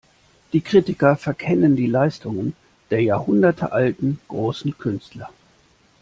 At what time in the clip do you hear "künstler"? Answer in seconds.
4.79-5.29